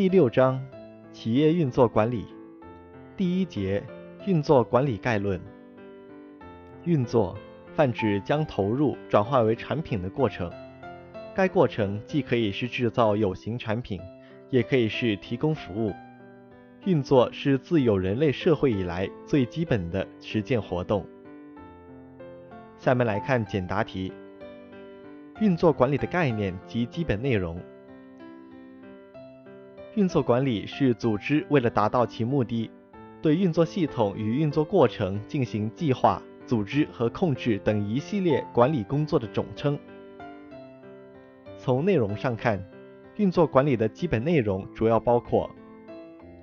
[0.00, 0.58] 第六章
[1.12, 2.24] 企业运作管理
[3.18, 3.84] 第一节
[4.24, 5.38] 运作管理概论。
[6.84, 7.36] 运作
[7.74, 10.50] 泛指将投入转化为产品的过程，
[11.34, 14.00] 该过程既可以是制造有形产品，
[14.48, 15.92] 也可以是提供服务。
[16.86, 21.06] 运作是自有人类社会以来最基本的实践活动。
[22.78, 24.10] 下面来看简答题：
[25.42, 27.60] 运作管理的概念及基本内容。
[29.96, 32.70] 运作管理是组织为了达到其目的，
[33.20, 39.76] 对运作系统与运作过程进行计划、组织和控制等一系列管理工作的总称。
[41.58, 42.64] 从内容上看，
[43.16, 45.50] 运作管理的基本内容主要包括：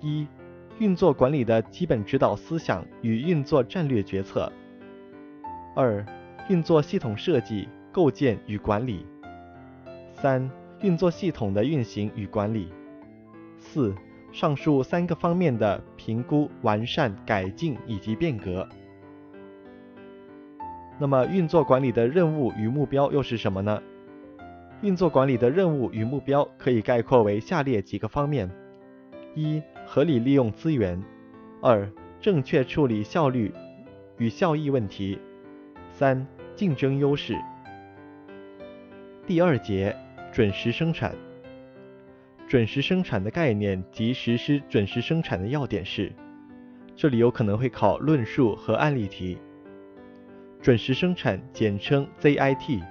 [0.00, 0.26] 一、
[0.80, 4.50] 运作管理的基本指导思想与运作战略决策；
[5.76, 6.04] 二、
[6.48, 9.06] 运作系统设计、构建与管理；
[10.12, 10.50] 三、
[10.82, 12.72] 运作系统的运行与管理。
[13.66, 13.94] 四、
[14.32, 18.66] 上述三个方面的评估、完善、改进以及变革。
[20.98, 23.82] 那么，运作管理的任务与目标又是什么呢？
[24.82, 28.48] 运作管理的任务与目标可以概括为下列几个方面：
[29.34, 30.98] 一、合理利用资源；
[31.60, 33.52] 二、正确处理效率
[34.18, 35.18] 与效益问题；
[35.92, 37.36] 三、竞争优势。
[39.26, 39.94] 第二节，
[40.30, 41.12] 准时生产。
[42.48, 46.12] 准时生产的概念及实施准时生产的要点是，
[46.94, 49.36] 这里有可能会考论述和案例题。
[50.62, 52.82] 准时生产简称 ZIT，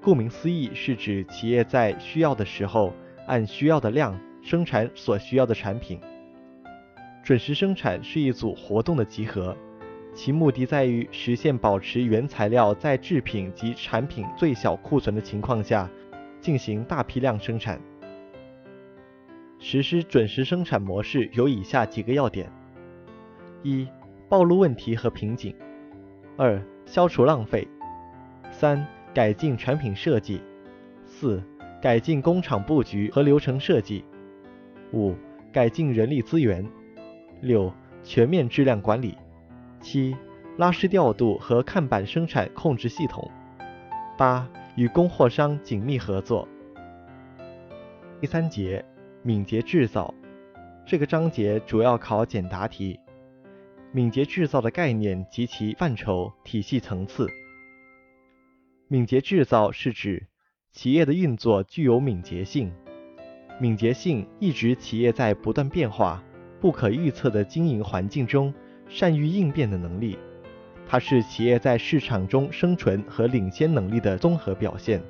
[0.00, 2.94] 顾名思义是指企业在需要的时候
[3.26, 6.00] 按需要的量生产所需要的产品。
[7.22, 9.54] 准时生产是一组活动的集合，
[10.14, 15.88] 其目的在于实现保持原材料在制品及产品最小库存的情况下
[16.40, 17.78] 进行大批量生产。
[19.66, 22.52] 实施准时生产模式有以下几个要点：
[23.62, 23.88] 一、
[24.28, 25.54] 暴露问题和瓶颈；
[26.36, 27.66] 二、消除浪费；
[28.50, 30.38] 三、改进产品设计；
[31.06, 31.42] 四、
[31.80, 34.04] 改进工厂布局和流程设计；
[34.92, 35.14] 五、
[35.50, 36.62] 改进人力资源；
[37.40, 37.72] 六、
[38.02, 39.16] 全面质量管理；
[39.80, 40.14] 七、
[40.58, 43.26] 拉式调度和看板生产控制系统；
[44.18, 46.46] 八、与供货商紧密合作。
[48.20, 48.84] 第三节。
[49.26, 50.12] 敏捷制造
[50.84, 53.00] 这个章节主要考简答题。
[53.90, 57.26] 敏捷制造的概念及其范畴、体系层次。
[58.86, 60.26] 敏捷制造是指
[60.72, 62.70] 企业的运作具有敏捷性。
[63.58, 66.22] 敏捷性意指企业在不断变化、
[66.60, 68.52] 不可预测的经营环境中
[68.90, 70.18] 善于应变的能力。
[70.86, 75.02] 它是企业在市场中生存和领先能力的综合表现。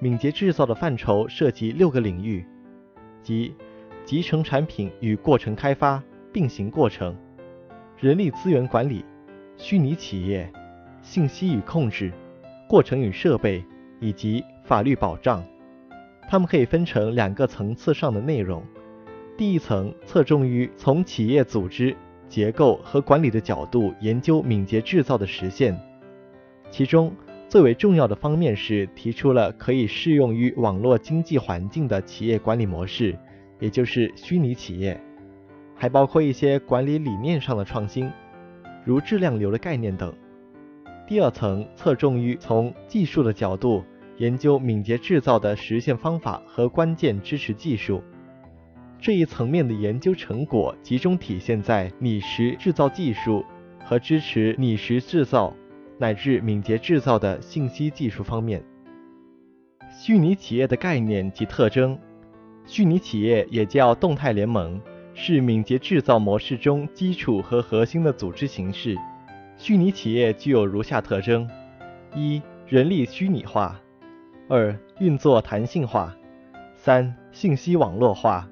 [0.00, 2.44] 敏捷制造的范畴涉及六个领域，
[3.22, 3.54] 即
[4.04, 7.16] 集成产品与过程开发并行过程、
[7.98, 9.04] 人力资源管理、
[9.56, 10.52] 虚拟企业、
[11.00, 12.12] 信息与控制、
[12.68, 13.64] 过程与设备
[14.00, 15.42] 以及法律保障。
[16.28, 18.62] 它们可以分成两个层次上的内容。
[19.38, 21.96] 第一层侧重于从企业组织
[22.28, 25.78] 结构和管理的角度研究敏捷制造的实现，
[26.70, 27.14] 其中。
[27.54, 33.16] 最为重要的方面是提出了可以适用于网络经济环境的企业管理模式，
[33.60, 35.00] 也就是虚拟企业，
[35.76, 38.10] 还包括一些管理理念上的创新，
[38.84, 40.12] 如质量流的概念等。
[41.06, 43.84] 第二层侧重于从技术的角度
[44.16, 48.02] 研究敏捷制造的实现方法和关键支持技术。
[48.98, 53.44] 这一层面的研究成果集中体现在拟实制造技术
[53.84, 55.54] 和支持拟实制造。
[55.98, 58.62] 乃至敏捷制造的信息技术方面，
[59.90, 61.98] 虚拟企业的概念及特征。
[62.66, 64.80] 虚拟企业也叫动态联盟，
[65.12, 68.96] 是敏捷制造模式中基础和核心的组织形式。
[69.56, 71.48] 虚拟企业具有如下特征：
[72.14, 73.76] 一、人力虚拟化；
[74.48, 76.08] 二、运作弹性化；
[76.74, 78.44] 三、信息网络化；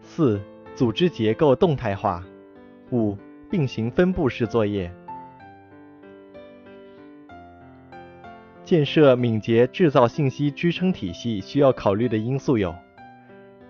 [0.00, 0.40] 四、
[0.74, 2.20] 组织结构动态化；
[2.90, 3.16] 五、
[3.48, 4.92] 并行分布式作业。
[8.70, 12.72] 建设敏捷制造信息支撑体系需要考虑的因素有：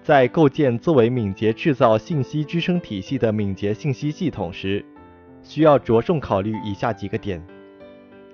[0.02, 4.84] 在构建作为敏捷制造信息支撑体系的敏捷信息系统时，
[5.42, 7.42] 需要着重考虑以下几个点：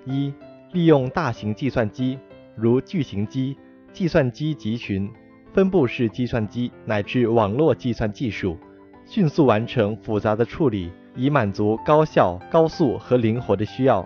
[0.07, 0.35] 一、
[0.73, 2.19] 利用大型计算机，
[2.57, 3.57] 如巨型机、
[3.93, 5.09] 计算机集群、
[5.53, 8.59] 分布式计算机乃至网络计算技术，
[9.05, 14.05] 迅速完成复杂的处理，以满足高效、高速和灵活的需要。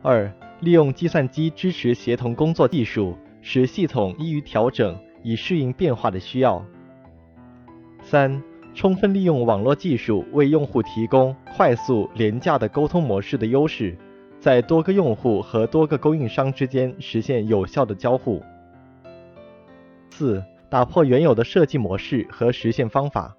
[0.00, 6.64] 二、利用计算机支持协同工作技术，使系统易于调整，以适应变化的需要。
[8.02, 8.42] 三、
[8.74, 13.96] 充分利用网络技术为用户提供快速、廉价的沟通模式的优势，
[14.40, 18.42] 在多个用户和多个供应商之间实现有效的交互。
[20.10, 23.36] 四、打破原有的设计模式和实现方法，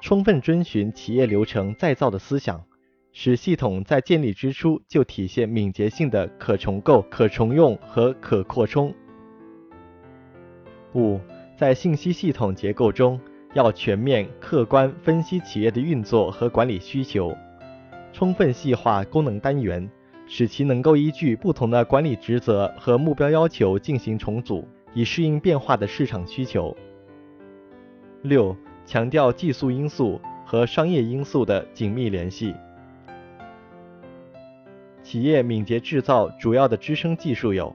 [0.00, 2.62] 充分遵循企业流程再造的思想。
[3.12, 8.94] 使系统在建立之初就体现敏捷性的可重构、可重用和可扩充。
[10.94, 11.20] 五，
[11.56, 13.20] 在信息系统结构中，
[13.52, 17.36] 要全面客观分析企业的运作和管理需求，
[18.12, 19.88] 充分细化功能单元，
[20.26, 26.76] 使其能够依据不同的管理职责和目标要求进行重组，以适应变化的市场需求。
[28.22, 32.54] 六，强调技术因素和商业因素的紧密联系。
[35.10, 37.74] 企业敏捷制造主要的支撑技术有：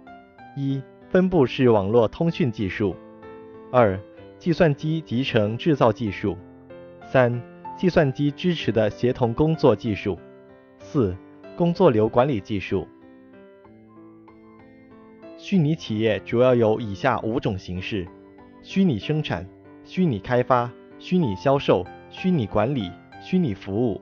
[0.56, 2.96] 一、分布式网络通讯技术；
[3.74, 4.00] 二、
[4.40, 6.38] 计算机集成制造技术；
[7.06, 7.42] 三、
[7.76, 10.18] 计算机支持的协同工作技术；
[10.80, 11.14] 四、
[11.58, 12.88] 工作流管理技术。
[15.36, 18.08] 虚拟企业主要有以下五种形式：
[18.62, 19.46] 虚拟生产、
[19.84, 22.90] 虚拟开发、虚拟销售、虚拟管理、
[23.22, 24.02] 虚拟服务。